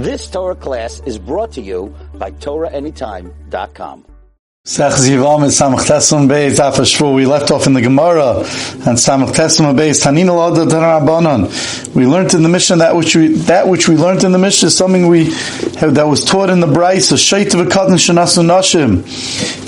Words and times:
This 0.00 0.30
Torah 0.30 0.54
class 0.54 1.02
is 1.04 1.18
brought 1.18 1.52
to 1.52 1.60
you 1.60 1.94
by 2.14 2.30
TorahAnytime.com. 2.30 4.09
We 4.72 4.86
left 4.86 5.00
off 7.50 7.66
in 7.66 7.72
the 7.72 7.80
Gemara 7.82 8.36
and 8.36 8.96
Tanina. 9.98 11.94
We 11.96 12.06
learned 12.06 12.34
in 12.34 12.44
the 12.44 12.48
Mishnah 12.48 12.76
that 12.76 12.94
which 12.94 13.16
we 13.16 13.28
that 13.28 13.66
which 13.66 13.88
we 13.88 13.96
learned 13.96 14.22
in 14.22 14.30
the 14.30 14.38
Mishnah 14.38 14.68
is 14.68 14.76
something 14.76 15.08
we 15.08 15.24
have, 15.78 15.96
that 15.96 16.06
was 16.06 16.24
taught 16.24 16.50
in 16.50 16.60
the 16.60 16.68
Brisa. 16.68 17.16
Shait 17.18 17.52
of 17.52 17.66
a 17.66 17.68
cotton. 17.68 17.94
If 17.94 18.08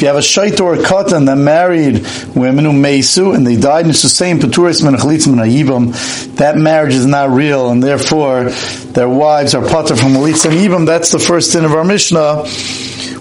you 0.00 0.06
have 0.06 0.14
a 0.16 0.20
shait 0.20 0.60
or 0.60 0.74
a 0.74 0.84
cotton 0.84 1.24
that 1.24 1.34
married 1.36 2.06
women 2.36 2.64
who 2.64 2.72
mesu 2.72 3.32
and 3.32 3.44
they 3.44 3.56
died 3.56 3.86
in 3.86 3.88
the 3.88 3.94
same 3.94 4.38
paturis 4.38 4.84
menachlitzim 4.84 5.32
and 5.32 5.94
that 6.36 6.56
marriage 6.56 6.94
is 6.94 7.06
not 7.06 7.30
real 7.30 7.70
and 7.70 7.82
therefore 7.82 8.50
their 8.92 9.08
wives 9.08 9.56
are 9.56 9.66
pater 9.66 9.96
from 9.96 10.14
and 10.14 10.22
yibam. 10.24 10.86
That's 10.86 11.10
the 11.10 11.18
first 11.18 11.52
din 11.52 11.64
of 11.64 11.72
our 11.72 11.82
Mishnah 11.82 12.44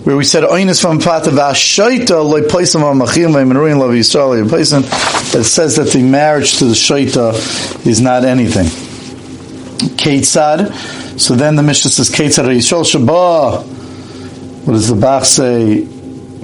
where 0.04 0.16
we 0.18 0.24
said 0.24 0.44
oinus 0.44 0.82
from 0.82 1.00
pata 1.00 1.30
v'ashaita 1.30 2.24
loy 2.28 2.42
poisam 2.42 2.82
amachim 2.82 3.34
v'menurin 3.34 3.78
lo 3.78 3.90
v'yisrael 3.90 4.30
loy 4.30 4.50
poisam. 4.50 4.84
It 5.34 5.44
says 5.44 5.76
that 5.76 5.90
the 5.90 6.02
marriage 6.02 6.58
to 6.58 6.66
the 6.66 6.74
shaita 6.74 7.86
is 7.86 8.02
not 8.02 8.26
anything. 8.26 8.66
Ketzad. 9.98 11.20
So 11.20 11.36
then 11.36 11.56
the 11.56 11.64
Mishnah 11.64 11.92
says 11.92 12.10
Ketzad 12.10 12.46
Yisrael 12.46 12.84
Shabbat. 12.84 13.66
What 14.66 14.74
does 14.74 14.88
the 14.88 14.96
Bach 14.96 15.26
say? 15.26 15.88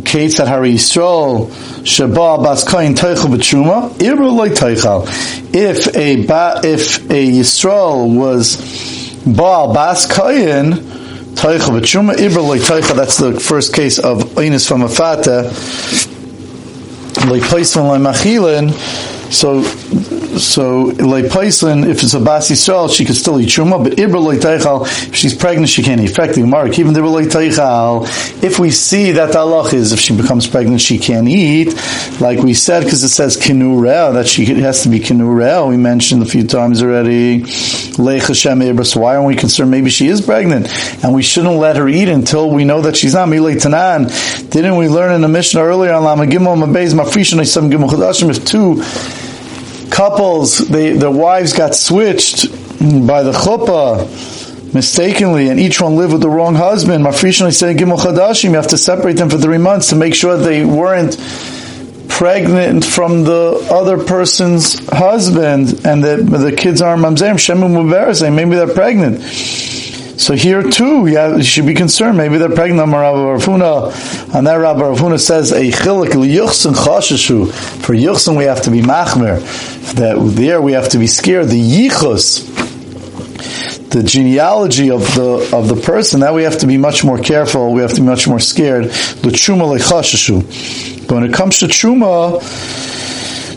Ketzad 0.01 0.47
Hari 0.47 0.73
Yisrael 0.73 1.47
Shabbat 1.81 2.43
Bas 2.43 2.63
Kain 2.63 2.93
Teichel 2.93 3.35
B'Truma 3.35 3.89
Iru 3.97 4.35
Loy 4.35 4.49
Teichel. 4.49 5.07
If 5.53 5.95
a 5.95 6.25
ba, 6.25 6.61
if 6.63 6.97
a 7.09 7.27
Yisrael 7.27 8.15
was 8.15 8.57
Baal 9.25 9.73
Bas 9.73 10.05
Kain 10.05 10.71
Teicha 11.37 11.69
v'tshuma 11.69 12.15
ibra 12.15 12.41
loy. 12.43 12.57
That's 12.57 13.17
the 13.17 13.39
first 13.39 13.73
case 13.73 13.99
of 13.99 14.23
oinus 14.37 14.67
from 14.67 14.81
a 14.81 14.89
fata. 14.89 15.43
Loy 17.27 17.39
peislin 17.39 18.01
loy. 18.01 18.71
So, 19.31 19.61
so 19.87 20.83
loy 20.99 21.23
peislin. 21.23 21.87
If 21.87 22.03
it's 22.03 22.13
a 22.13 22.19
bas 22.19 22.49
yisrael, 22.49 22.93
she 22.93 23.05
could 23.05 23.15
still 23.15 23.39
eat 23.39 23.49
truma. 23.49 23.83
But 23.83 23.93
ibra 23.93 24.21
loy 24.21 24.37
teichal. 24.37 24.85
If 25.07 25.15
she's 25.15 25.33
pregnant, 25.33 25.69
she 25.69 25.83
can't 25.83 26.01
eat. 26.01 26.09
Effectively, 26.09 26.43
mark 26.43 26.77
even 26.77 26.93
the 26.93 27.01
loy 27.01 27.25
teichal. 27.25 28.05
If 28.43 28.59
we 28.59 28.71
see 28.71 29.11
that 29.13 29.31
the 29.31 29.39
halach 29.39 29.73
is 29.73 29.93
if 29.93 29.99
she 29.99 30.15
becomes 30.15 30.47
pregnant, 30.47 30.81
she 30.81 30.97
can't 30.97 31.27
eat. 31.27 31.73
Like 32.19 32.39
we 32.39 32.53
said, 32.53 32.83
because 32.83 33.03
it 33.03 33.09
says 33.09 33.37
kinu 33.37 33.81
that 34.13 34.27
she 34.27 34.45
has 34.45 34.83
to 34.83 34.89
be 34.89 34.99
kinu 34.99 35.69
We 35.69 35.77
mentioned 35.77 36.21
a 36.21 36.25
few 36.25 36.45
times 36.45 36.81
already. 36.81 37.45
So 37.45 38.99
why 38.99 39.15
aren't 39.15 39.27
we 39.27 39.35
concerned? 39.35 39.71
Maybe 39.71 39.89
she 39.89 40.07
is 40.07 40.21
pregnant, 40.21 40.67
and 41.03 41.13
we 41.13 41.23
shouldn't 41.23 41.55
let 41.55 41.77
her 41.77 41.87
eat 41.87 42.09
until 42.09 42.49
we 42.51 42.63
know 42.63 42.81
that 42.81 42.95
she's 42.95 43.13
not 43.13 43.27
milay 43.27 43.55
tanan. 43.55 44.49
Didn't 44.51 44.77
we 44.77 44.87
learn 44.87 45.13
in 45.13 45.21
the 45.21 45.27
Mishnah 45.27 45.61
earlier 45.61 45.93
on 45.93 46.03
Lama 46.03 46.25
Gimel 46.25 46.57
Mabez 46.57 46.93
Mafrishan 46.93 47.39
Isam 47.39 47.71
Gimel 47.71 47.89
Chadashim? 47.89 48.29
If 48.29 48.45
two 48.45 48.81
couples, 49.91 50.67
they, 50.67 50.91
their 50.91 51.11
wives 51.11 51.53
got 51.53 51.75
switched 51.75 52.49
by 53.07 53.23
the 53.23 53.31
chuppah 53.31 54.73
mistakenly, 54.73 55.49
and 55.49 55.59
each 55.59 55.81
one 55.81 55.95
lived 55.95 56.13
with 56.13 56.21
the 56.21 56.29
wrong 56.29 56.55
husband. 56.55 57.03
Mafrishan 57.05 57.53
said 57.53 57.77
Gimel 57.77 57.97
Chadashim. 57.97 58.51
You 58.51 58.55
have 58.55 58.67
to 58.67 58.77
separate 58.77 59.17
them 59.17 59.29
for 59.29 59.37
three 59.37 59.57
months 59.57 59.89
to 59.89 59.95
make 59.95 60.13
sure 60.13 60.37
they 60.37 60.65
weren't 60.65 61.17
pregnant 62.07 62.83
from 62.83 63.23
the 63.23 63.67
other 63.69 64.03
person's 64.03 64.87
husband 64.89 65.85
and 65.85 66.03
the, 66.03 66.17
the 66.17 66.51
kids 66.51 66.81
aren't 66.81 67.03
mamzerim, 67.03 67.37
muberes, 67.37 68.33
maybe 68.33 68.55
they're 68.55 68.73
pregnant. 68.73 69.21
So 70.17 70.33
here 70.33 70.63
too, 70.63 71.05
yeah, 71.05 71.35
you 71.35 71.43
should 71.43 71.67
be 71.67 71.75
concerned. 71.75 72.17
Maybe 72.17 72.39
they're 72.39 72.49
pregnant. 72.49 72.91
Rabbi 72.91 73.17
Rafuna, 73.17 74.35
and 74.35 74.47
that 74.47 74.55
Rabbi 74.55 74.79
Rafuna 74.81 75.19
says 75.19 75.51
a 75.51 75.69
chilik 75.69 76.09
liyuchsin 76.09 76.73
chashashu. 76.73 77.53
For 77.53 77.93
yuchsin, 77.93 78.35
we 78.35 78.45
have 78.45 78.63
to 78.63 78.71
be 78.71 78.81
machmer. 78.81 79.39
That 79.93 80.17
there 80.35 80.59
we 80.59 80.71
have 80.71 80.89
to 80.89 80.97
be 80.97 81.05
scared. 81.05 81.49
The 81.49 81.61
yichus, 81.61 82.47
the 83.91 84.01
genealogy 84.01 84.89
of 84.89 85.01
the 85.13 85.51
of 85.53 85.67
the 85.67 85.75
person, 85.75 86.21
that 86.21 86.33
we 86.33 86.43
have 86.43 86.57
to 86.59 86.67
be 86.67 86.77
much 86.77 87.03
more 87.03 87.19
careful. 87.19 87.71
We 87.71 87.81
have 87.81 87.93
to 87.93 88.01
be 88.01 88.07
much 88.07 88.27
more 88.27 88.39
scared. 88.39 88.85
The 88.85 89.29
truma 89.29 89.77
lechashashu. 89.77 91.07
But 91.07 91.13
when 91.13 91.23
it 91.25 91.33
comes 91.33 91.59
to 91.59 91.67
truma, 91.67 92.41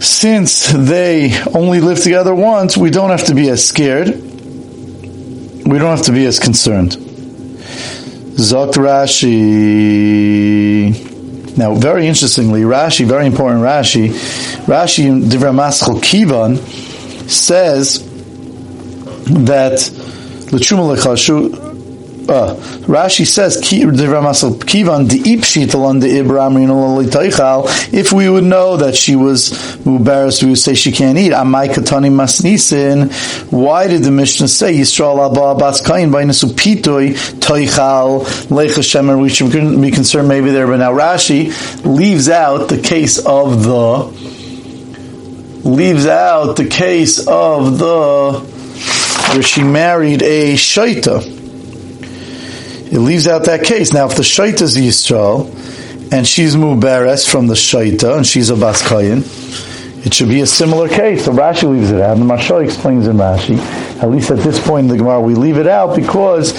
since 0.02 0.70
they 0.70 1.32
only 1.54 1.80
live 1.80 2.00
together 2.00 2.34
once, 2.34 2.76
we 2.76 2.90
don't 2.90 3.10
have 3.10 3.24
to 3.24 3.34
be 3.34 3.48
as 3.48 3.66
scared. 3.66 4.29
We 5.70 5.78
don't 5.78 5.96
have 5.96 6.06
to 6.06 6.12
be 6.12 6.26
as 6.26 6.40
concerned. 6.40 6.96
Zokt 8.34 8.74
Rashi. 8.74 9.30
Now, 11.56 11.74
very 11.74 12.08
interestingly, 12.08 12.62
Rashi, 12.62 13.06
very 13.06 13.26
important 13.26 13.62
Rashi, 13.62 14.08
Rashi 14.66 15.06
in 15.06 15.20
Divrei 15.22 15.54
Maschel 15.54 16.00
Kivan 16.00 16.58
says 17.30 18.02
that 19.44 19.78
lechashu 20.50 21.69
uh, 22.30 22.54
Rashi 22.86 23.26
says, 23.26 23.58
if 27.92 28.12
we 28.12 28.30
would 28.30 28.44
know 28.44 28.76
that 28.76 28.94
she 28.94 29.16
was 29.16 29.50
mubaris, 29.50 30.42
we 30.42 30.50
would 30.50 30.58
say 30.58 30.74
she 30.74 30.92
can't 30.92 31.18
eat. 31.18 31.32
Katani. 31.32 32.10
Why 33.50 33.88
did 33.88 34.02
the 34.04 34.12
Mishnah 34.12 34.46
say 34.48 34.74
Yisrael 34.74 35.30
abba 35.30 35.58
bas 35.58 35.80
kain 35.84 36.10
toichal 37.40 38.24
We 39.20 39.28
should 39.28 39.52
be 39.82 39.90
concerned 39.90 40.28
maybe 40.28 40.50
there, 40.52 40.68
but 40.68 40.76
now 40.76 40.92
Rashi 40.92 41.52
leaves 41.84 42.28
out 42.28 42.68
the 42.68 42.78
case 42.78 43.18
of 43.18 43.64
the 43.64 44.30
leaves 45.68 46.06
out 46.06 46.56
the 46.56 46.66
case 46.66 47.26
of 47.26 47.78
the 47.78 48.40
where 49.32 49.42
she 49.42 49.62
married 49.62 50.22
a 50.22 50.54
shaita. 50.54 51.39
It 52.90 52.98
leaves 52.98 53.28
out 53.28 53.44
that 53.44 53.64
case. 53.64 53.92
Now, 53.92 54.06
if 54.06 54.16
the 54.16 54.22
shaita 54.22 54.62
is 54.62 54.76
Yisrael, 54.76 55.46
and 56.12 56.26
she's 56.26 56.56
Muberes 56.56 57.28
from 57.28 57.46
the 57.46 57.54
shaita, 57.54 58.16
and 58.16 58.26
she's 58.26 58.50
a 58.50 58.54
Baskayan, 58.54 59.24
it 60.04 60.12
should 60.12 60.28
be 60.28 60.40
a 60.40 60.46
similar 60.46 60.88
case. 60.88 61.26
So 61.26 61.32
Rashi 61.32 61.70
leaves 61.70 61.90
it 61.90 62.00
out, 62.00 62.16
and 62.16 62.28
Mashal 62.28 62.64
explains 62.64 63.06
in 63.06 63.16
Rashi. 63.16 63.58
At 64.02 64.10
least 64.10 64.30
at 64.30 64.38
this 64.38 64.58
point 64.66 64.84
in 64.84 64.88
the 64.88 64.96
Gemara, 64.96 65.20
we 65.20 65.34
leave 65.34 65.58
it 65.58 65.66
out 65.66 65.94
because 65.94 66.52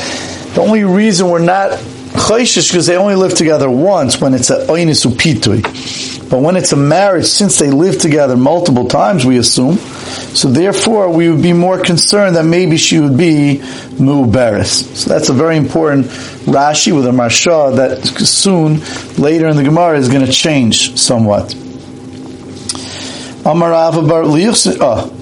the 0.53 0.61
only 0.61 0.83
reason 0.83 1.27
we're 1.27 1.39
not 1.39 1.71
chayshish 1.71 2.69
because 2.69 2.87
they 2.87 2.97
only 2.97 3.15
live 3.15 3.33
together 3.33 3.69
once 3.69 4.21
when 4.21 4.33
it's 4.33 4.49
a 4.51 4.67
oinis 4.67 5.05
upitui. 5.05 6.20
But 6.31 6.39
when 6.39 6.55
it's 6.55 6.71
a 6.71 6.77
marriage, 6.77 7.25
since 7.25 7.59
they 7.59 7.69
live 7.69 7.99
together 7.99 8.37
multiple 8.37 8.87
times, 8.87 9.25
we 9.25 9.37
assume, 9.37 9.75
so 9.75 10.47
therefore, 10.47 11.09
we 11.09 11.29
would 11.29 11.41
be 11.41 11.51
more 11.51 11.77
concerned 11.77 12.37
that 12.37 12.45
maybe 12.45 12.77
she 12.77 13.01
would 13.01 13.17
be 13.17 13.57
mu'beres. 13.99 14.95
So 14.95 15.09
that's 15.09 15.27
a 15.27 15.33
very 15.33 15.57
important 15.57 16.05
Rashi 16.47 16.95
with 16.95 17.05
a 17.05 17.09
Marsha 17.09 17.75
that 17.75 18.05
soon, 18.05 18.79
later 19.21 19.49
in 19.49 19.57
the 19.57 19.63
Gemara, 19.63 19.97
is 19.97 20.07
going 20.07 20.25
to 20.25 20.31
change 20.31 20.97
somewhat. 20.97 21.49
Amarav 23.43 24.07
bar 24.07 24.23
oh. 24.25 25.20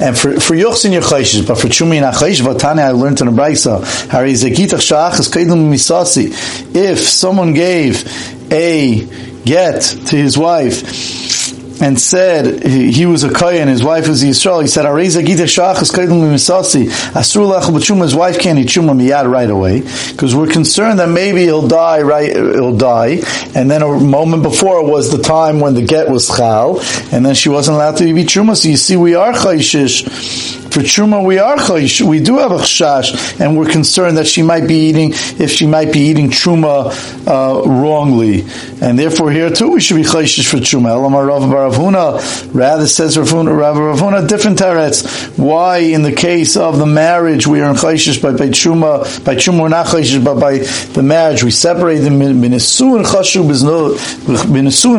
And 0.00 0.18
for, 0.18 0.40
for 0.40 0.54
Yochsin 0.54 0.92
you're 0.92 1.02
but 1.46 1.58
for 1.58 1.68
Chumi 1.68 1.94
you're 1.94 2.02
not 2.02 2.14
chayshish. 2.14 2.44
I 2.82 2.90
learned 2.90 3.20
in 3.20 3.26
the 3.26 3.32
Braisa, 3.32 4.10
Hari 4.10 4.32
Zekitach 4.32 4.80
Shach 4.80 5.18
is 5.20 5.28
Misasi. 5.70 6.74
If 6.74 7.00
someone 7.00 7.52
gave 7.54 8.04
a 8.52 9.06
get 9.44 9.82
to 9.82 10.16
his 10.16 10.36
wife, 10.36 11.49
and 11.80 11.98
said 12.00 12.62
he, 12.64 12.92
he 12.92 13.06
was 13.06 13.24
a 13.24 13.32
kohen, 13.32 13.68
his 13.68 13.82
wife 13.82 14.08
was 14.08 14.22
Yisrael. 14.22 14.62
He 14.62 14.68
said, 14.68 14.84
"Areza 14.84 15.24
gita 15.24 15.44
shachas 15.44 15.92
koydem 15.92 16.20
misasi 16.32 16.86
asur 17.12 17.50
lechel 17.50 17.74
b'tshuma." 17.74 18.02
His 18.02 18.14
wife 18.14 18.38
can't 18.38 18.58
eat 18.58 18.68
chuma 18.68 18.92
miyad 18.92 19.30
right 19.30 19.48
away 19.48 19.80
because 19.80 20.34
we're 20.34 20.48
concerned 20.48 20.98
that 20.98 21.08
maybe 21.08 21.42
he'll 21.42 21.66
die. 21.66 22.02
Right, 22.02 22.34
he'll 22.34 22.76
die. 22.76 23.22
And 23.54 23.70
then 23.70 23.82
a 23.82 23.98
moment 23.98 24.42
before 24.42 24.84
was 24.84 25.10
the 25.10 25.22
time 25.22 25.60
when 25.60 25.74
the 25.74 25.82
get 25.82 26.08
was 26.08 26.28
chal, 26.28 26.80
and 27.12 27.24
then 27.24 27.34
she 27.34 27.48
wasn't 27.48 27.76
allowed 27.76 27.96
to 27.98 28.04
eat 28.06 28.28
chuma. 28.28 28.56
So 28.56 28.68
you 28.68 28.76
see, 28.76 28.96
we 28.96 29.14
are 29.14 29.32
chayshish 29.32 30.59
for 30.70 30.80
truma, 30.80 31.24
we 31.24 31.38
are. 31.38 31.56
We 31.70 32.20
do 32.20 32.38
have 32.38 32.52
a 32.52 32.58
chash, 32.58 33.40
and 33.40 33.56
we're 33.56 33.70
concerned 33.70 34.16
that 34.18 34.26
she 34.26 34.42
might 34.42 34.66
be 34.66 34.74
eating, 34.74 35.10
if 35.12 35.50
she 35.50 35.66
might 35.66 35.92
be 35.92 36.00
eating 36.00 36.30
truma 36.30 36.90
uh, 37.26 37.68
wrongly, 37.68 38.44
and 38.80 38.98
therefore 38.98 39.30
here 39.30 39.50
too 39.50 39.72
we 39.72 39.80
should 39.80 39.96
be 39.96 40.02
chayish 40.02 40.48
for 40.48 40.56
truma. 40.58 40.90
Elamar 40.90 41.26
Rav 41.26 41.42
Baravuna 41.42 42.54
rather 42.54 42.86
says 42.86 43.18
Rav 43.18 43.28
Ravuna 43.28 44.26
different 44.28 44.58
teretz. 44.58 45.38
Why 45.38 45.78
in 45.78 46.02
the 46.02 46.12
case 46.12 46.56
of 46.56 46.78
the 46.78 46.86
marriage 46.86 47.46
we 47.46 47.60
are 47.60 47.70
in 47.70 47.76
chayish 47.76 48.22
by, 48.22 48.32
by 48.32 48.48
truma, 48.48 49.24
by 49.24 49.34
truma 49.34 49.62
we're 49.62 49.68
not 49.68 49.86
chayish, 49.86 50.22
but 50.24 50.40
by 50.40 50.58
the 50.94 51.02
marriage 51.02 51.42
we 51.42 51.50
separate 51.50 51.98
them 51.98 52.20
b'nesu 52.20 52.96
and 52.96 53.04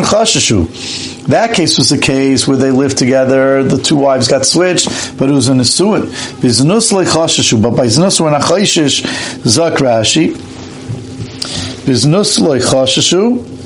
chashu. 0.05 1.10
That 1.27 1.53
case 1.53 1.77
was 1.77 1.91
a 1.91 1.99
case 1.99 2.47
where 2.47 2.57
they 2.57 2.71
lived 2.71 2.97
together, 2.97 3.63
the 3.63 3.77
two 3.77 3.95
wives 3.95 4.27
got 4.27 4.45
switched, 4.45 5.17
but 5.17 5.29
it 5.29 5.33
was 5.33 5.49
an 5.49 5.59
Isuin. 5.59 6.07
Biznus 6.41 6.91
leichashashu, 6.91 7.61
but 7.61 7.71
by 7.71 7.85
Znus 7.85 8.19
we're 8.19 8.31
not 8.31 8.41
Zak 8.41 9.73
Rashi. 9.79 10.33
Biznus 11.85 12.39
leichashashu, 12.39 13.60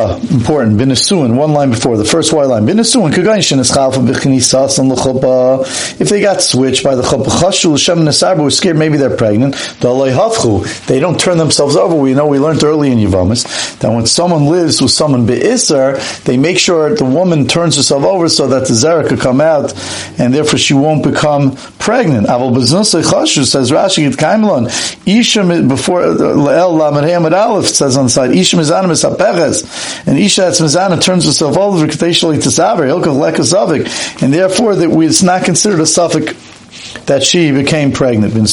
Ah, 0.00 0.16
important. 0.30 0.78
Binasuin, 0.78 1.34
one 1.34 1.52
line 1.52 1.70
before 1.70 1.96
the 1.96 2.04
first 2.04 2.32
white 2.32 2.46
line. 2.46 2.64
Binasuin, 2.64 3.10
kagayin 3.10 3.58
is 3.58 3.72
chalfa 3.72 3.94
b'chinisas 4.06 4.78
and 4.78 4.88
l'chuppah. 4.88 6.00
If 6.00 6.08
they 6.08 6.20
got 6.20 6.40
switched 6.40 6.84
by 6.84 6.94
the 6.94 7.02
chuppah, 7.02 7.24
chashu 7.24 7.72
l'shem 7.72 7.98
nesabu, 7.98 8.52
scared 8.52 8.76
maybe 8.76 8.96
they're 8.96 9.16
pregnant. 9.16 9.56
They 9.80 11.00
don't 11.00 11.18
turn 11.18 11.38
themselves 11.38 11.74
over. 11.74 11.96
We 11.96 12.14
know 12.14 12.28
we 12.28 12.38
learned 12.38 12.62
early 12.62 12.92
in 12.92 12.98
Yavamis 12.98 13.80
that 13.80 13.90
when 13.90 14.06
someone 14.06 14.46
lives 14.46 14.80
with 14.80 14.92
someone 14.92 15.26
be'isar, 15.26 15.98
they 16.22 16.36
make 16.36 16.60
sure 16.60 16.94
the 16.94 17.04
woman 17.04 17.48
turns 17.48 17.74
herself 17.74 18.04
over 18.04 18.28
so 18.28 18.46
that 18.46 18.68
the 18.68 18.74
zera 18.74 19.04
could 19.08 19.18
come 19.18 19.40
out, 19.40 19.74
and 20.16 20.32
therefore 20.32 20.60
she 20.60 20.74
won't 20.74 21.02
become 21.02 21.56
pregnant. 21.80 22.28
Aval 22.28 22.54
b'znusay 22.54 23.02
chashu 23.02 23.44
says 23.44 23.72
Rashi 23.72 24.06
it 24.08 24.16
kaimlon. 24.16 24.68
Isham 25.08 25.66
before 25.66 26.04
el 26.04 26.76
lamed 26.76 27.34
aleph 27.34 27.66
says 27.66 27.96
on 27.96 28.04
the 28.04 28.10
side. 28.10 28.30
Isham 28.30 28.60
is 28.60 28.70
animus 28.70 29.02
aperes 29.02 29.87
and 30.06 30.18
Isha 30.18 30.42
Etzmazana 30.42 31.00
turns 31.02 31.24
herself 31.24 31.56
over 31.56 31.86
Kadeshali 31.86 32.42
to 32.42 32.50
Suffolk, 33.44 34.22
and 34.22 34.32
therefore 34.32 34.76
that 34.76 34.90
we, 34.90 35.06
it's 35.06 35.22
not 35.22 35.44
considered 35.44 35.80
a 35.80 35.86
Suffolk 35.86 36.34
that 37.06 37.22
she 37.22 37.50
became 37.52 37.92
pregnant. 37.92 38.34
Frekim 38.34 38.44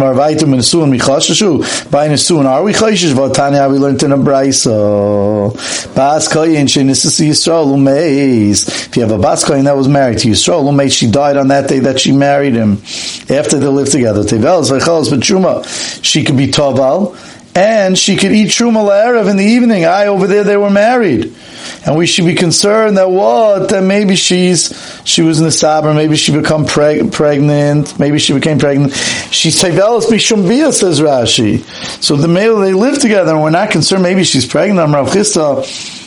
arvaitu 0.00 0.46
b'nesuin 0.46 0.96
michashushu. 0.96 1.90
By 1.90 2.08
nesuin 2.08 2.44
are 2.46 2.62
we 2.62 2.72
we 2.72 3.78
learned 3.78 4.02
in 4.02 4.12
a. 4.12 4.16
Bas 4.16 4.66
koyin 6.28 6.66
shenisas 6.66 7.20
Yisrael. 7.20 7.76
If 8.86 8.96
you 8.96 9.02
have 9.02 9.12
a 9.12 9.18
bas 9.18 9.44
koyin 9.44 9.64
that 9.64 9.76
was 9.76 9.88
married 9.88 10.18
to 10.20 10.28
Yisrael 10.28 10.62
umeis, 10.64 10.96
she 10.96 11.10
died 11.10 11.36
on 11.36 11.48
that 11.48 11.68
day 11.68 11.80
that 11.80 11.98
she 12.00 12.12
married 12.12 12.54
him. 12.54 12.78
After 13.28 13.58
they 13.58 13.66
lived 13.66 13.92
together. 13.92 14.22
B'truma. 14.22 15.64
She 16.04 16.24
could 16.24 16.36
be 16.36 16.46
toval 16.46 17.16
and 17.54 17.98
she 17.98 18.16
could 18.16 18.32
eat 18.32 18.48
truma 18.48 18.86
la'erev 18.88 19.28
in 19.28 19.36
the 19.36 19.44
evening. 19.44 19.84
I 19.84 20.06
over 20.06 20.26
there 20.26 20.44
they 20.44 20.56
were 20.56 20.70
married, 20.70 21.34
and 21.84 21.96
we 21.96 22.06
should 22.06 22.26
be 22.26 22.34
concerned 22.34 22.96
that 22.96 23.10
what 23.10 23.70
that 23.70 23.82
maybe 23.82 24.16
she's 24.16 24.72
she 25.04 25.22
was 25.22 25.38
in 25.38 25.44
the 25.44 25.50
sabr, 25.50 25.94
maybe 25.94 26.16
she 26.16 26.32
become 26.32 26.64
preg- 26.64 27.12
pregnant, 27.12 27.98
maybe 27.98 28.18
she 28.18 28.32
became 28.32 28.58
pregnant. 28.58 28.92
She's 29.30 29.60
tevelas 29.60 30.06
bishum 30.06 30.72
says 30.72 31.00
Rashi. 31.00 31.62
So 32.02 32.16
the 32.16 32.28
male 32.28 32.58
they 32.60 32.72
live 32.72 33.00
together, 33.00 33.32
and 33.32 33.42
we're 33.42 33.50
not 33.50 33.70
concerned. 33.70 34.02
Maybe 34.02 34.24
she's 34.24 34.46
pregnant. 34.46 34.80
I'm 34.80 34.94
Rav 34.94 35.08
Chisda. 35.08 35.98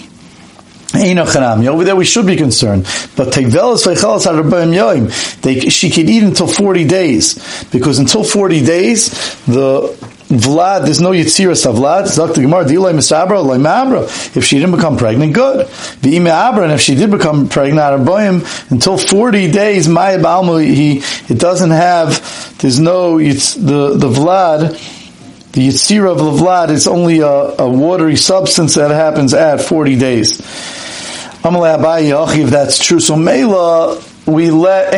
Over 0.95 1.83
there 1.83 1.95
we 1.95 2.05
should 2.05 2.27
be 2.27 2.35
concerned. 2.35 2.85
But 3.15 3.33
they 3.33 3.49
she 5.69 5.89
could 5.89 6.07
eat 6.07 6.21
until 6.21 6.47
40 6.47 6.85
days. 6.87 7.65
Because 7.71 7.97
until 7.97 8.23
40 8.23 8.63
days, 8.63 9.09
the 9.45 10.12
Vlad, 10.37 10.85
there's 10.85 11.01
no 11.01 11.11
Yitziras 11.11 11.65
of 11.69 11.75
Vlad. 11.75 12.15
Dr. 12.15 12.41
Gemara, 12.41 12.65
Dilay 12.65 12.93
Misabra, 12.93 13.43
Lay 13.45 13.57
Mabra. 13.57 14.03
If 14.35 14.43
she 14.43 14.59
didn't 14.59 14.75
become 14.75 14.97
pregnant, 14.97 15.33
good. 15.33 15.67
V'ime 15.67 16.63
and 16.63 16.71
if 16.71 16.81
she 16.81 16.95
did 16.95 17.11
become 17.11 17.49
pregnant, 17.49 17.79
Araboyim, 17.79 18.71
until 18.71 18.97
40 18.97 19.51
days, 19.51 19.87
Maya 19.87 20.19
Balmu, 20.19 20.63
he, 20.63 20.97
it 21.31 21.39
doesn't 21.39 21.71
have, 21.71 22.57
there's 22.59 22.79
no, 22.79 23.19
it's, 23.19 23.55
the, 23.55 23.95
the 23.95 24.09
Vlad, 24.09 24.71
the 25.53 25.67
Yitzira 25.67 26.11
of 26.11 26.17
the 26.17 26.43
Vlad 26.43 26.69
is 26.69 26.87
only 26.87 27.19
a, 27.19 27.27
a 27.27 27.69
watery 27.69 28.15
substance 28.15 28.75
that 28.75 28.91
happens 28.91 29.33
at 29.33 29.61
40 29.61 29.97
days. 29.97 30.41
Amalei 31.43 32.39
if 32.39 32.49
that's 32.49 32.79
true. 32.79 32.99
So 32.99 33.15
Mela, 33.17 34.01
we 34.25 34.51
let 34.51 34.93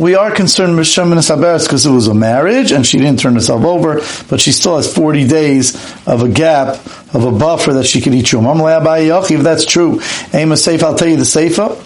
we 0.00 0.14
are 0.14 0.30
concerned 0.30 0.76
with 0.76 0.86
Shemin 0.86 1.64
because 1.64 1.86
it 1.86 1.90
was 1.90 2.08
a 2.08 2.14
marriage 2.14 2.72
and 2.72 2.86
she 2.86 2.98
didn't 2.98 3.18
turn 3.18 3.34
herself 3.34 3.64
over, 3.64 4.00
but 4.28 4.40
she 4.40 4.52
still 4.52 4.76
has 4.76 4.92
40 4.92 5.26
days 5.26 5.74
of 6.06 6.22
a 6.22 6.28
gap, 6.28 6.74
of 7.14 7.24
a 7.24 7.32
buffer 7.32 7.74
that 7.74 7.86
she 7.86 8.00
could 8.00 8.14
eat 8.14 8.28
Shum. 8.28 8.44
If 8.46 9.42
that's 9.42 9.64
true, 9.64 10.00
aim 10.32 10.52
a 10.52 10.56
safe, 10.56 10.82
I'll 10.82 10.94
tell 10.94 11.08
you 11.08 11.16
the 11.16 11.24
safer 11.24 11.76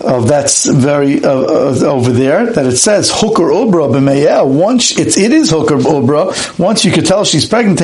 of 0.00 0.28
that's 0.28 0.66
very 0.66 1.22
uh, 1.22 1.30
uh, 1.30 1.78
over 1.84 2.10
there 2.10 2.52
that 2.52 2.66
it 2.66 2.76
says 2.76 3.10
hooker 3.12 3.44
obra 3.44 3.88
b'meyel. 3.90 4.48
Once 4.48 4.98
it's 4.98 5.16
it 5.16 5.32
is 5.32 5.50
hooker 5.50 5.76
obra. 5.76 6.58
Once 6.58 6.84
you 6.84 6.92
could 6.92 7.06
tell 7.06 7.24
she's 7.24 7.46
pregnant, 7.46 7.80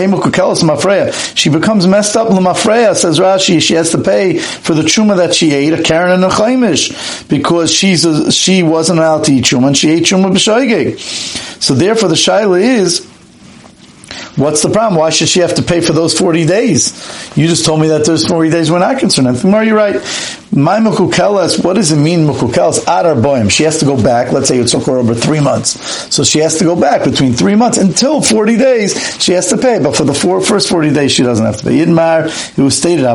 she 1.37 1.51
becomes 1.51 1.87
messed 1.87 2.17
up. 2.17 2.29
Lamafreya 2.29 2.95
says 2.95 3.19
Rashi. 3.19 3.61
She 3.61 3.75
has 3.75 3.91
to 3.91 3.99
pay 3.99 4.39
for 4.39 4.75
the 4.75 4.83
truma 4.83 5.17
that 5.17 5.35
she 5.35 5.53
ate 5.53 5.73
a 5.73 5.83
Karen 5.83 6.13
and 6.13 6.25
a 6.25 6.29
chaimish 6.29 7.29
because 7.29 7.73
she's 7.73 8.05
a, 8.05 8.33
she 8.33 8.63
wasn't 8.63 8.99
allowed 8.99 9.25
to 9.25 9.33
eat 9.33 9.45
truma 9.45 9.69
and 9.69 9.77
she 9.77 9.91
ate 9.91 10.05
truma 10.05 10.33
b'shoigeg. 10.33 10.99
So 11.63 11.75
therefore, 11.75 12.09
the 12.09 12.15
shaila 12.15 12.61
is 12.61 13.16
What's 14.37 14.63
the 14.63 14.69
problem? 14.69 15.01
Why 15.01 15.09
should 15.09 15.29
she 15.29 15.41
have 15.41 15.55
to 15.55 15.63
pay 15.63 15.81
for 15.81 15.95
those 15.95 16.19
40 16.19 16.45
days? 16.45 16.93
You 17.37 17.49
just 17.49 17.65
told 17.65 17.81
me 17.81 17.89
that 17.89 18.05
those 18.05 18.27
40 18.27 18.51
days 18.51 18.71
we're 18.71 18.79
not 18.79 18.99
concerned. 18.99 19.29
I 19.29 19.33
think, 19.33 19.67
you're 19.67 19.75
right. 19.75 19.95
My 20.53 20.79
mukukelas, 20.79 21.65
what 21.65 21.77
does 21.77 21.91
it 21.91 21.97
mean 21.97 22.27
mukukelas? 22.27 22.83
Adar 22.83 23.15
boim. 23.15 23.51
She 23.51 23.63
has 23.63 23.79
to 23.79 23.87
go 23.87 24.01
back. 24.01 24.33
Let's 24.33 24.49
say 24.49 24.59
it 24.59 24.69
took 24.69 24.85
her 24.87 24.99
over 24.99 25.15
three 25.15 25.41
months. 25.41 25.81
So 26.15 26.23
she 26.23 26.41
has 26.41 26.59
to 26.59 26.65
go 26.65 26.79
back 26.79 27.05
between 27.05 27.33
three 27.33 27.55
months 27.55 27.79
until 27.79 28.21
40 28.21 28.57
days. 28.59 29.23
She 29.23 29.33
has 29.33 29.49
to 29.49 29.57
pay. 29.57 29.79
But 29.83 29.97
for 29.97 30.05
the 30.05 30.15
four, 30.15 30.43
first 30.43 30.69
40 30.69 30.93
days, 30.93 31.13
she 31.13 31.23
doesn't 31.23 31.45
have 31.45 31.57
to 31.59 31.65
pay. 31.65 31.79
Yidmar, 31.79 32.27
it 32.59 32.63
was 32.63 32.77
stated, 32.77 33.07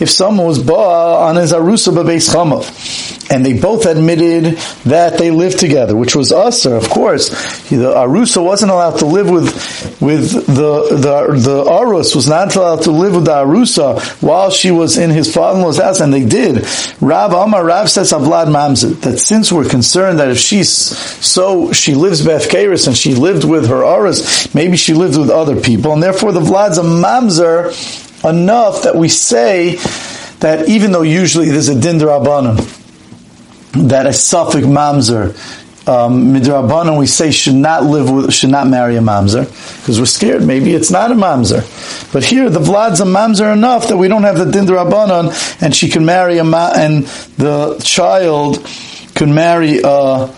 if 0.00 0.10
someone 0.10 0.46
was 0.46 0.62
ba 0.62 0.74
on 0.74 1.36
his 1.36 1.52
arusa 1.52 2.04
beis 2.04 2.28
chamav 2.30 3.14
and 3.30 3.44
they 3.44 3.58
both 3.58 3.86
admitted 3.86 4.56
that 4.84 5.18
they 5.18 5.30
lived 5.30 5.58
together, 5.58 5.96
which 5.96 6.14
was 6.14 6.32
usher, 6.32 6.76
of 6.76 6.88
course. 6.88 7.30
The 7.70 7.76
Arusa 7.76 8.44
wasn't 8.44 8.70
allowed 8.70 8.98
to 8.98 9.06
live 9.14 9.30
with, 9.30 10.00
with 10.00 10.32
the, 10.46 10.88
the, 10.90 11.38
the 11.38 11.64
Arus 11.64 12.14
was 12.14 12.28
not 12.28 12.54
allowed 12.56 12.82
to 12.82 12.90
live 12.90 13.14
with 13.14 13.24
the 13.24 13.32
Arusa 13.32 14.00
while 14.22 14.50
she 14.50 14.70
was 14.70 14.98
in 14.98 15.10
his 15.10 15.32
father-in-law's 15.32 15.78
house, 15.78 16.00
and 16.00 16.12
they 16.12 16.24
did. 16.24 16.66
Rav 17.00 17.32
Amar 17.32 17.64
Rav 17.64 17.88
says 17.88 18.12
Avlad 18.12 18.46
Mamzer, 18.46 19.00
that 19.02 19.18
since 19.18 19.50
we're 19.52 19.68
concerned 19.68 20.18
that 20.18 20.28
if 20.28 20.38
she's 20.38 20.68
so, 20.68 21.72
she 21.72 21.94
lives 21.94 22.24
Beth 22.24 22.48
Karis 22.48 22.86
and 22.86 22.96
she 22.96 23.14
lived 23.14 23.44
with 23.44 23.68
her 23.68 23.82
Arus, 23.82 24.54
maybe 24.54 24.76
she 24.76 24.94
lived 24.94 25.16
with 25.16 25.30
other 25.30 25.60
people, 25.60 25.92
and 25.92 26.02
therefore 26.02 26.32
the 26.32 26.40
Vlad's 26.40 26.78
a 26.78 26.82
Mamzer 26.82 27.72
enough 28.28 28.82
that 28.82 28.96
we 28.96 29.08
say 29.08 29.76
that 30.40 30.68
even 30.68 30.92
though 30.92 31.02
usually 31.02 31.50
there's 31.50 31.68
a 31.68 31.74
Dinder 31.74 32.08
Abanim, 32.08 32.82
that 33.88 34.06
a 34.06 34.12
Suffolk 34.12 34.64
mamzer, 34.64 35.34
um, 35.86 36.32
midrabanan 36.32 36.98
we 36.98 37.06
say 37.06 37.30
should 37.30 37.54
not 37.54 37.84
live 37.84 38.10
with, 38.10 38.32
should 38.32 38.50
not 38.50 38.66
marry 38.66 38.96
a 38.96 39.00
mamzer 39.00 39.44
because 39.80 39.98
we're 39.98 40.06
scared. 40.06 40.42
Maybe 40.42 40.72
it's 40.72 40.90
not 40.90 41.10
a 41.10 41.14
mamzer, 41.14 41.62
but 42.12 42.24
here 42.24 42.48
the 42.48 42.60
vlad's 42.60 43.00
a 43.00 43.04
mamzer 43.04 43.52
enough 43.52 43.88
that 43.88 43.96
we 43.96 44.08
don't 44.08 44.22
have 44.22 44.38
the 44.38 44.50
din 44.50 44.66
drabanan, 44.66 45.62
and 45.62 45.74
she 45.74 45.88
can 45.88 46.04
marry 46.04 46.38
a 46.38 46.44
ma- 46.44 46.72
and 46.74 47.04
the 47.36 47.78
child 47.84 48.66
can 49.14 49.34
marry 49.34 49.80
a 49.84 50.34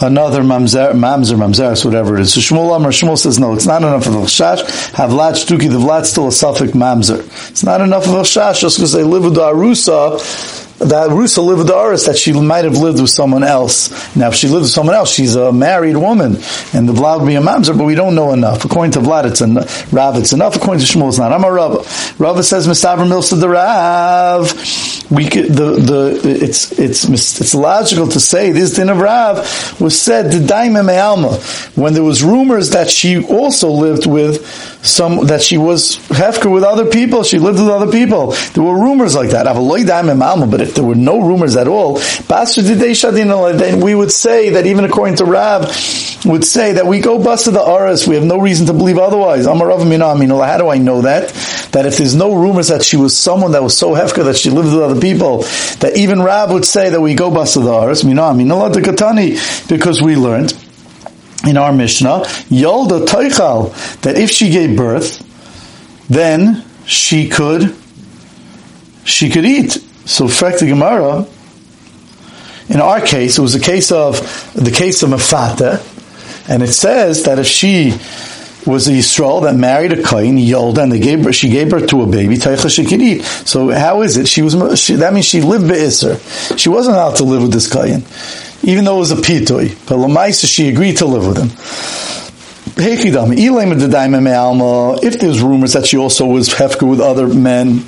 another 0.00 0.42
mamzer, 0.42 0.92
mamzer, 0.92 1.36
mamzeres, 1.36 1.84
whatever 1.84 2.16
it 2.16 2.20
is. 2.20 2.32
So 2.32 2.40
Shmuel 2.40 2.74
Amar 2.74 2.90
Shmuel 2.90 3.18
says 3.18 3.38
no, 3.38 3.54
it's 3.54 3.66
not 3.66 3.82
enough 3.82 4.06
of 4.06 4.14
a 4.14 4.18
chash. 4.18 4.92
Have 4.94 5.10
vlad 5.10 5.32
shtuki, 5.32 5.68
the 5.70 5.78
vlad's 5.78 6.10
still 6.10 6.28
a 6.28 6.32
suffix 6.32 6.72
mamzer. 6.72 7.20
It's 7.50 7.64
not 7.64 7.80
enough 7.80 8.06
of 8.06 8.14
a 8.14 8.22
chash 8.22 8.60
just 8.60 8.78
because 8.78 8.92
they 8.92 9.02
live 9.02 9.24
with 9.24 9.34
the 9.34 9.42
arusa 9.42 10.66
that 10.78 11.10
Rusa 11.10 11.44
lived 11.44 11.58
with 11.58 11.66
the 11.66 11.76
Aris 11.76 12.06
that 12.06 12.16
she 12.16 12.32
might 12.32 12.64
have 12.64 12.76
lived 12.76 13.00
with 13.00 13.10
someone 13.10 13.42
else. 13.42 13.90
Now, 14.14 14.28
if 14.28 14.34
she 14.34 14.48
lived 14.48 14.62
with 14.62 14.70
someone 14.70 14.94
else, 14.94 15.10
she's 15.10 15.34
a 15.34 15.52
married 15.52 15.96
woman, 15.96 16.36
and 16.72 16.88
the 16.88 16.92
Vlad 16.92 17.20
would 17.20 17.26
be 17.26 17.34
a 17.34 17.40
mamzer, 17.40 17.76
but 17.76 17.84
we 17.84 17.94
don't 17.94 18.14
know 18.14 18.32
enough. 18.32 18.64
According 18.64 18.92
to 18.92 19.00
Vlad, 19.00 19.24
it's 19.24 19.40
enough. 19.40 19.92
Rav, 19.92 20.16
it's 20.16 20.32
enough. 20.32 20.56
According 20.56 20.84
to 20.84 20.86
Shmuel, 20.86 21.08
it's 21.08 21.18
not. 21.18 21.32
I'm 21.32 21.44
a 21.44 21.50
Rav. 21.50 22.20
Rav 22.20 22.44
says, 22.44 22.68
Mistavra 22.68 23.06
Milsa 23.08 23.40
the 23.40 23.48
Rav. 23.48 25.10
We 25.10 25.28
could, 25.28 25.46
the, 25.46 25.72
the, 25.72 26.20
it's, 26.24 26.78
it's, 26.78 27.08
it's 27.08 27.54
logical 27.54 28.08
to 28.08 28.20
say 28.20 28.52
this 28.52 28.74
din 28.74 28.90
of 28.90 28.98
Rav 28.98 29.80
was 29.80 30.00
said 30.00 30.30
to 30.32 30.38
Daima 30.38 30.84
Me'alma, 30.84 31.57
when 31.78 31.94
there 31.94 32.02
was 32.02 32.22
rumors 32.22 32.70
that 32.70 32.90
she 32.90 33.24
also 33.24 33.70
lived 33.70 34.06
with 34.06 34.44
some, 34.84 35.26
that 35.26 35.42
she 35.42 35.56
was 35.58 35.96
hefker 36.08 36.52
with 36.52 36.64
other 36.64 36.86
people, 36.86 37.22
she 37.22 37.38
lived 37.38 37.60
with 37.60 37.68
other 37.68 37.90
people. 37.90 38.32
There 38.52 38.64
were 38.64 38.74
rumors 38.74 39.14
like 39.14 39.30
that. 39.30 39.46
But 39.46 40.60
if 40.60 40.74
there 40.74 40.84
were 40.84 40.94
no 40.96 41.20
rumors 41.20 41.56
at 41.56 41.68
all, 41.68 41.98
then 41.98 43.80
we 43.80 43.94
would 43.94 44.10
say 44.10 44.50
that 44.50 44.66
even 44.66 44.84
according 44.84 45.16
to 45.16 45.24
Rav, 45.24 45.62
would 46.26 46.44
say 46.44 46.72
that 46.72 46.86
we 46.86 46.98
go 47.00 47.22
bust 47.22 47.44
to 47.44 47.52
the 47.52 47.62
Aras, 47.62 48.08
we 48.08 48.16
have 48.16 48.24
no 48.24 48.38
reason 48.38 48.66
to 48.66 48.72
believe 48.72 48.98
otherwise. 48.98 49.46
How 49.46 49.54
do 49.54 50.68
I 50.68 50.78
know 50.78 51.02
that? 51.02 51.28
That 51.72 51.86
if 51.86 51.96
there's 51.96 52.16
no 52.16 52.34
rumors 52.34 52.68
that 52.68 52.82
she 52.82 52.96
was 52.96 53.16
someone 53.16 53.52
that 53.52 53.62
was 53.62 53.78
so 53.78 53.92
hefker 53.92 54.24
that 54.24 54.36
she 54.36 54.50
lived 54.50 54.72
with 54.72 54.82
other 54.82 55.00
people, 55.00 55.44
that 55.78 55.92
even 55.96 56.20
Rav 56.20 56.50
would 56.50 56.64
say 56.64 56.90
that 56.90 57.00
we 57.00 57.14
go 57.14 57.30
bust 57.30 57.54
to 57.54 57.60
the 57.60 57.72
Aras, 57.72 58.02
because 59.68 60.02
we 60.02 60.16
learned 60.16 60.52
in 61.46 61.56
our 61.56 61.72
Mishnah, 61.72 62.22
Yolda 62.50 63.06
Teichal, 63.06 64.00
that 64.02 64.16
if 64.16 64.30
she 64.30 64.50
gave 64.50 64.76
birth, 64.76 65.24
then 66.08 66.64
she 66.86 67.28
could 67.28 67.74
she 69.04 69.30
could 69.30 69.44
eat. 69.44 69.72
So 70.04 70.28
fact 70.28 70.60
the 70.60 70.66
Gemara, 70.66 71.26
in 72.68 72.80
our 72.80 73.00
case, 73.00 73.38
it 73.38 73.42
was 73.42 73.54
a 73.54 73.60
case 73.60 73.90
of 73.90 74.20
the 74.54 74.70
case 74.70 75.02
of 75.02 75.10
Mafata, 75.10 75.82
and 76.48 76.62
it 76.62 76.72
says 76.72 77.24
that 77.24 77.38
if 77.38 77.46
she 77.46 77.92
was 78.66 78.86
a 78.86 78.92
Yisrael 78.92 79.42
that 79.44 79.54
married 79.54 79.92
a 79.92 80.02
Kain, 80.02 80.36
Yolda, 80.36 80.82
and 80.82 80.92
they 80.92 80.98
gave 80.98 81.24
her, 81.24 81.32
she 81.32 81.48
gave 81.48 81.70
birth 81.70 81.88
to 81.88 82.02
a 82.02 82.06
baby, 82.06 82.36
Taicha 82.36 82.74
she 82.74 82.84
could 82.84 83.00
eat. 83.00 83.22
So 83.22 83.70
how 83.70 84.02
is 84.02 84.16
it? 84.18 84.28
She 84.28 84.42
was, 84.42 84.78
she, 84.78 84.96
that 84.96 85.14
means 85.14 85.24
she 85.24 85.40
lived 85.40 85.66
Be'isr. 85.66 86.58
She 86.58 86.68
wasn't 86.68 86.96
allowed 86.96 87.16
to 87.16 87.24
live 87.24 87.42
with 87.42 87.52
this 87.52 87.72
Kain, 87.72 88.04
even 88.62 88.84
though 88.84 88.96
it 88.96 89.00
was 89.00 89.12
a 89.12 89.16
Pitui. 89.16 89.74
But 89.88 89.96
Lamaisa, 89.98 90.46
she 90.46 90.68
agreed 90.68 90.98
to 90.98 91.06
live 91.06 91.26
with 91.26 91.38
him. 91.38 91.50
If 95.02 95.18
there's 95.20 95.40
rumors 95.42 95.72
that 95.72 95.86
she 95.86 95.96
also 95.96 96.26
was 96.26 96.48
hefka 96.48 96.88
with 96.88 97.00
other 97.00 97.26
men, 97.26 97.84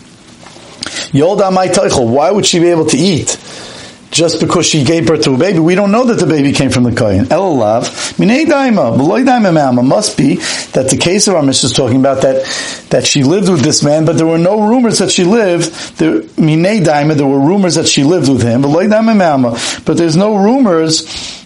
why 1.12 2.30
would 2.30 2.46
she 2.46 2.58
be 2.58 2.68
able 2.68 2.86
to 2.86 2.96
eat? 2.96 3.36
Just 4.10 4.40
because 4.40 4.66
she 4.66 4.84
gave 4.84 5.06
birth 5.06 5.22
to 5.24 5.34
a 5.34 5.38
baby, 5.38 5.58
we 5.58 5.74
don't 5.74 5.92
know 5.92 6.04
that 6.04 6.14
the 6.14 6.26
baby 6.26 6.52
came 6.52 6.70
from 6.70 6.82
the 6.84 6.94
Kohen. 6.94 7.26
Elalav, 7.26 8.18
minei 8.18 8.44
daima, 8.44 8.96
daima 8.96 9.86
must 9.86 10.16
be 10.16 10.36
that 10.72 10.88
the 10.90 10.96
case 10.96 11.28
of 11.28 11.34
our 11.34 11.42
Mishnah 11.42 11.68
is 11.68 11.72
talking 11.72 11.98
about 11.98 12.22
that, 12.22 12.44
that 12.90 13.06
she 13.06 13.22
lived 13.22 13.48
with 13.48 13.60
this 13.60 13.82
man, 13.82 14.04
but 14.04 14.16
there 14.16 14.26
were 14.26 14.38
no 14.38 14.66
rumors 14.66 14.98
that 14.98 15.10
she 15.10 15.24
lived, 15.24 15.70
minei 15.98 16.82
daima, 16.84 17.14
there 17.14 17.26
were 17.26 17.40
rumors 17.40 17.76
that 17.76 17.86
she 17.86 18.02
lived 18.02 18.28
with 18.28 18.42
him, 18.42 18.62
beloy 18.62 18.86
daima 18.86 19.84
but 19.84 19.96
there's 19.96 20.16
no 20.16 20.36
rumors 20.36 21.04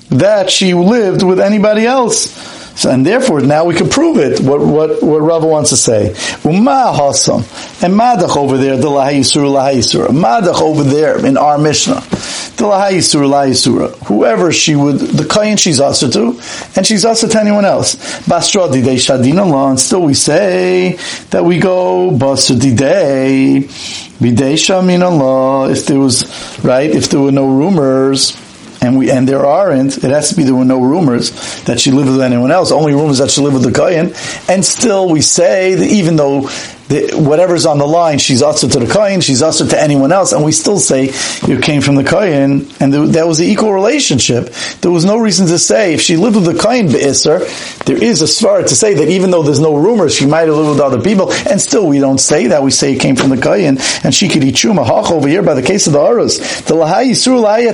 that 0.08 0.50
she 0.50 0.74
lived 0.74 1.22
with 1.22 1.40
anybody 1.40 1.86
else. 1.86 2.53
So, 2.76 2.90
and 2.90 3.06
therefore, 3.06 3.40
now 3.40 3.64
we 3.64 3.74
can 3.74 3.88
prove 3.88 4.18
it. 4.18 4.40
What 4.40 4.60
what 4.60 5.02
what 5.02 5.18
Rava 5.20 5.46
wants 5.46 5.70
to 5.70 5.76
say. 5.76 6.08
Uma 6.44 6.92
hasam 6.94 7.40
and 7.82 7.94
madach 7.94 8.36
over 8.36 8.58
there. 8.58 8.76
The 8.76 8.88
lahayisur 8.88 9.44
lahayisur. 9.46 10.08
Madach 10.08 10.60
over 10.60 10.82
there 10.82 11.24
in 11.24 11.36
our 11.36 11.56
Mishnah. 11.56 12.00
The 12.00 12.64
lahayisur 12.64 13.28
lahayisur. 13.28 14.06
Whoever 14.06 14.52
she 14.52 14.74
would, 14.74 14.98
the 14.98 15.24
kain 15.24 15.56
she's 15.56 15.78
also 15.78 16.10
to, 16.10 16.40
and 16.74 16.84
she's 16.84 17.04
also 17.04 17.28
to 17.28 17.40
anyone 17.40 17.64
else. 17.64 17.94
Bastradi 18.24 18.82
de 18.82 18.96
shadina 18.96 19.48
law. 19.48 19.70
And 19.70 19.78
still 19.78 20.02
we 20.02 20.14
say 20.14 20.98
that 21.30 21.44
we 21.44 21.60
go 21.60 22.10
basradi 22.10 22.76
day. 22.76 23.60
Bidei 24.18 24.54
shamin 24.54 25.02
Allah. 25.02 25.70
If 25.70 25.86
there 25.86 26.00
was 26.00 26.24
right, 26.64 26.90
if 26.90 27.08
there 27.08 27.20
were 27.20 27.32
no 27.32 27.46
rumors 27.46 28.43
and 28.84 28.98
we 28.98 29.10
and 29.10 29.28
there 29.28 29.44
aren't. 29.44 29.96
It 29.98 30.10
has 30.10 30.30
to 30.30 30.36
be 30.36 30.44
there 30.44 30.54
were 30.54 30.64
no 30.64 30.80
rumors 30.80 31.30
that 31.64 31.80
she 31.80 31.90
lived 31.90 32.10
with 32.10 32.20
anyone 32.20 32.50
else. 32.50 32.70
Only 32.70 32.92
rumors 32.92 33.18
that 33.18 33.30
she 33.30 33.40
lived 33.40 33.54
with 33.54 33.64
the 33.64 33.72
kohen, 33.72 34.14
and 34.48 34.64
still 34.64 35.08
we 35.08 35.20
say 35.20 35.74
that 35.74 35.86
even 35.88 36.16
though 36.16 36.48
whatever's 37.14 37.66
on 37.66 37.78
the 37.78 37.86
line, 37.86 38.18
she's 38.18 38.42
also 38.42 38.68
to 38.68 38.78
the 38.78 38.92
kohen, 38.92 39.20
she's 39.20 39.42
also 39.42 39.66
to 39.66 39.80
anyone 39.80 40.12
else, 40.12 40.32
and 40.32 40.44
we 40.44 40.52
still 40.52 40.78
say 40.78 41.12
you 41.46 41.58
came 41.60 41.80
from 41.80 41.94
the 41.94 42.04
kohen, 42.04 42.68
and 42.80 42.92
there, 42.92 43.06
that 43.06 43.26
was 43.26 43.38
the 43.38 43.46
equal 43.46 43.72
relationship. 43.72 44.50
There 44.80 44.90
was 44.90 45.04
no 45.04 45.16
reason 45.16 45.46
to 45.48 45.58
say 45.58 45.94
if 45.94 46.00
she 46.00 46.16
lived 46.16 46.36
with 46.36 46.44
the 46.44 46.60
kohen 46.60 46.88
be'isr, 46.88 47.84
there 47.84 48.02
is 48.02 48.22
a 48.22 48.26
svara 48.26 48.66
to 48.66 48.74
say 48.74 48.94
that 48.94 49.08
even 49.08 49.30
though 49.30 49.42
there's 49.42 49.60
no 49.60 49.76
rumors, 49.76 50.14
she 50.14 50.26
might 50.26 50.46
have 50.48 50.56
lived 50.56 50.70
with 50.70 50.80
other 50.80 51.00
people, 51.00 51.32
and 51.32 51.60
still 51.60 51.86
we 51.86 51.98
don't 51.98 52.18
say 52.18 52.48
that. 52.48 52.62
We 52.62 52.70
say 52.70 52.94
it 52.94 53.00
came 53.00 53.16
from 53.16 53.30
the 53.30 53.40
kohen, 53.40 53.78
and 54.02 54.14
she 54.14 54.28
could 54.28 54.44
eat 54.44 54.54
chuma. 54.54 54.84
Hach 54.84 55.10
over 55.10 55.28
here 55.28 55.42
by 55.42 55.54
the 55.54 55.62
case 55.62 55.86
of 55.86 55.94
the 55.94 56.00
aras, 56.00 56.38
the 56.62 56.74
lahai 56.74 57.10
yisur 57.10 57.40
lahai 57.42 57.72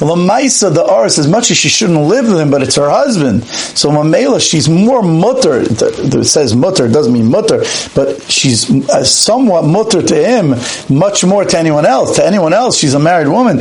lamaisa 0.00 0.72
the 0.72 0.84
aras 0.84 1.18
as 1.18 1.28
much 1.28 1.50
as 1.50 1.56
she 1.56 1.68
shouldn't 1.68 2.00
live 2.00 2.26
with 2.26 2.40
him, 2.40 2.50
but 2.50 2.62
it's 2.62 2.76
her 2.76 2.88
husband. 2.88 3.44
So 3.44 3.90
mamela, 3.90 4.40
she's 4.40 4.68
more 4.68 5.02
mutter. 5.02 5.60
It 5.60 6.24
says 6.24 6.56
mutter, 6.56 6.86
it 6.86 6.92
doesn't 6.92 7.12
mean 7.12 7.30
mutter 7.30 7.64
but 7.94 7.99
she's 8.28 8.70
uh, 8.88 9.04
somewhat 9.04 9.64
mutter 9.64 10.02
to 10.02 10.14
him, 10.14 10.54
much 10.88 11.24
more 11.24 11.44
to 11.44 11.58
anyone 11.58 11.86
else. 11.86 12.16
To 12.16 12.24
anyone 12.24 12.52
else, 12.52 12.76
she's 12.76 12.94
a 12.94 12.98
married 12.98 13.28
woman. 13.28 13.58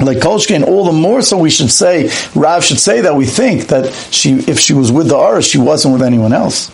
Like 0.00 0.18
Kolshkin, 0.18 0.64
all 0.64 0.84
the 0.84 0.92
more 0.92 1.22
so 1.22 1.38
we 1.38 1.50
should 1.50 1.72
say, 1.72 2.08
Rav 2.34 2.64
should 2.64 2.78
say 2.78 3.00
that 3.00 3.16
we 3.16 3.26
think 3.26 3.68
that 3.68 3.92
she, 4.12 4.34
if 4.34 4.60
she 4.60 4.72
was 4.72 4.92
with 4.92 5.08
the 5.08 5.18
Aris, 5.18 5.46
she 5.46 5.58
wasn't 5.58 5.94
with 5.94 6.02
anyone 6.02 6.32
else. 6.32 6.70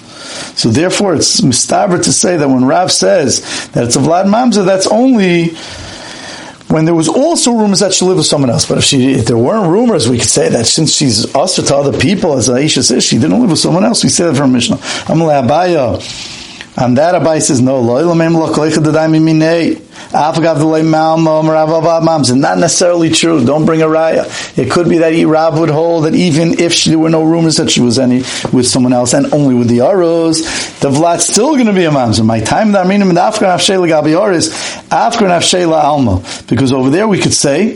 So 0.59 0.69
therefore, 0.69 1.15
it's 1.15 1.41
mistaber 1.41 2.03
to 2.03 2.13
say 2.13 2.37
that 2.37 2.49
when 2.49 2.65
Rav 2.67 2.93
says 2.93 3.69
that 3.69 3.85
it's 3.85 3.97
a 3.97 4.01
Vlad 4.01 4.27
Mamza, 4.27 4.65
that's 4.65 4.87
only 4.87 5.57
when 6.75 6.87
there 6.87 6.95
was 6.95 7.09
also 7.09 7.53
rumors 7.53 7.79
that 7.79 7.95
she 7.95 8.05
lived 8.05 8.17
with 8.17 8.27
someone 8.27 8.51
else. 8.51 8.67
But 8.67 8.79
if 8.79 8.85
she, 8.85 9.13
if 9.13 9.27
there 9.27 9.39
weren't 9.39 9.71
rumors, 9.71 10.09
we 10.09 10.19
could 10.19 10.29
say 10.29 10.49
that 10.49 10.67
since 10.67 10.93
she's 10.93 11.33
usher 11.33 11.63
to 11.63 11.77
other 11.77 11.97
people, 11.97 12.37
as 12.37 12.49
Aisha 12.49 12.83
says, 12.83 13.05
she 13.05 13.17
didn't 13.17 13.41
live 13.41 13.51
with 13.51 13.61
someone 13.61 13.85
else. 13.85 14.03
We 14.03 14.11
say 14.11 14.25
that 14.25 14.37
from 14.37 14.51
Mishnah. 14.53 14.79
Amalei 15.07 15.47
Abaya. 15.47 16.03
And 16.77 16.99
that 16.99 17.15
Abai 17.15 17.41
says, 17.41 17.61
no, 17.61 17.81
not 22.37 22.59
necessarily 22.59 23.11
true. 23.11 23.45
Don't 23.45 23.67
bring 23.67 23.83
a 23.83 23.87
raya. 23.87 24.59
It 24.59 24.71
could 24.71 24.89
be 24.89 24.99
that 24.99 25.27
Rav 25.27 25.59
would 25.59 25.71
hold 25.71 26.05
that 26.05 26.15
even 26.15 26.61
if 26.61 26.85
there 26.85 26.99
were 26.99 27.11
no 27.11 27.25
rumors 27.25 27.57
that 27.57 27.71
she 27.71 27.81
was 27.81 27.99
any 27.99 28.19
with 28.53 28.67
someone 28.67 28.93
else 28.93 29.13
and 29.13 29.33
only 29.33 29.55
with 29.55 29.69
the 29.69 29.81
Aros, 29.81 30.43
the 30.81 30.91
Vlad's 30.91 31.27
still 31.27 31.55
going 31.55 31.67
to 31.67 31.73
be 31.73 31.85
a 31.85 31.91
mamzer. 31.91 32.25
My 32.25 32.41
time 32.41 32.73
that 32.73 32.87
meaning 32.87 33.11
in 33.11 33.19
Afghan 33.19 33.49
Afshela 33.49 33.89
Gabi 33.89 34.19
Aris, 34.19 34.51
Afghan 34.91 35.31
Afshela 35.31 35.83
Alma. 35.83 36.23
Because 36.49 36.73
over 36.73 36.91
there 36.91 37.09
we 37.09 37.19
could 37.19 37.35
say 37.35 37.75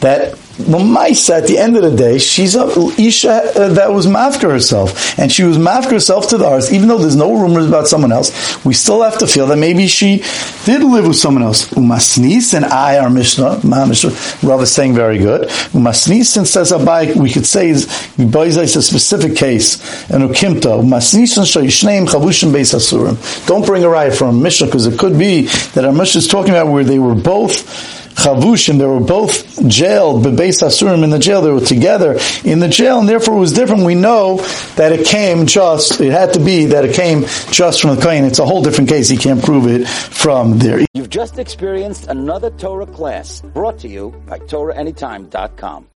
that 0.00 0.38
Lamaisa, 0.66 1.38
at 1.38 1.46
the 1.46 1.58
end 1.58 1.76
of 1.76 1.82
the 1.82 1.94
day, 1.96 2.18
she's 2.18 2.54
a 2.54 2.66
Isha 2.98 3.30
uh, 3.30 3.68
that 3.70 3.92
was 3.92 4.06
mafka 4.06 4.50
herself. 4.50 5.18
And 5.18 5.30
she 5.30 5.44
was 5.44 5.58
mafka 5.58 5.92
herself 5.92 6.28
to 6.28 6.38
the 6.38 6.46
arts, 6.46 6.72
even 6.72 6.88
though 6.88 6.98
there's 6.98 7.16
no 7.16 7.32
rumors 7.32 7.66
about 7.66 7.88
someone 7.88 8.12
else, 8.12 8.64
we 8.64 8.74
still 8.74 9.02
have 9.02 9.18
to 9.18 9.26
feel 9.26 9.46
that 9.46 9.56
maybe 9.56 9.86
she 9.86 10.22
did 10.64 10.82
live 10.82 11.06
with 11.06 11.16
someone 11.16 11.42
else. 11.42 11.68
Umasnis 11.70 12.54
and 12.54 12.64
I, 12.64 12.98
our 12.98 13.10
Mishnah, 13.10 13.60
my 13.64 13.84
Mishnah, 13.84 14.10
Rav 14.46 14.62
is 14.62 14.72
saying 14.72 14.94
very 14.94 15.18
good. 15.18 15.48
Umasnis 15.72 16.36
and 16.36 16.46
says 16.46 16.72
Abai, 16.72 17.14
we 17.16 17.30
could 17.30 17.46
say 17.46 17.68
is, 17.70 17.84
is 18.18 18.76
a 18.76 18.82
specific 18.82 19.36
case. 19.36 19.80
And 20.10 20.24
Ukimta, 20.24 20.82
Umasnis 20.82 21.36
and 21.36 21.46
Shayishneim 21.46 22.08
Chavushim 22.08 22.52
Beis 22.52 22.74
Asurim. 22.74 23.46
Don't 23.46 23.64
bring 23.64 23.84
a 23.84 23.88
riot 23.88 24.14
from 24.14 24.42
Mishnah, 24.42 24.66
because 24.66 24.86
it 24.86 24.98
could 24.98 25.18
be 25.18 25.42
that 25.74 25.84
our 25.84 25.92
Mishnah 25.92 26.18
is 26.18 26.26
talking 26.26 26.50
about 26.50 26.68
where 26.68 26.84
they 26.84 26.98
were 26.98 27.14
both 27.14 27.99
Chavushim, 28.14 28.78
they 28.78 28.86
were 28.86 29.00
both 29.00 29.66
jailed, 29.68 30.22
but 30.22 30.34
Beis 30.34 30.62
Asurim 30.62 31.04
in 31.04 31.10
the 31.10 31.18
jail, 31.18 31.40
they 31.42 31.50
were 31.50 31.60
together 31.60 32.18
in 32.44 32.58
the 32.58 32.68
jail, 32.68 32.98
and 32.98 33.08
therefore 33.08 33.36
it 33.36 33.40
was 33.40 33.52
different. 33.52 33.84
We 33.84 33.94
know 33.94 34.38
that 34.76 34.92
it 34.92 35.06
came 35.06 35.46
just, 35.46 36.00
it 36.00 36.10
had 36.12 36.34
to 36.34 36.40
be 36.40 36.66
that 36.66 36.84
it 36.84 36.94
came 36.94 37.24
just 37.50 37.80
from 37.80 37.96
the 37.96 38.02
Kohen. 38.02 38.24
It's 38.24 38.38
a 38.38 38.46
whole 38.46 38.62
different 38.62 38.90
case. 38.90 39.08
He 39.08 39.16
can't 39.16 39.42
prove 39.42 39.66
it 39.66 39.88
from 39.88 40.58
there. 40.58 40.84
You've 40.94 41.10
just 41.10 41.38
experienced 41.38 42.08
another 42.08 42.50
Torah 42.50 42.86
class 42.86 43.40
brought 43.40 43.78
to 43.80 43.88
you 43.88 44.10
by 44.26 44.38
TorahAnytime.com. 44.38 45.86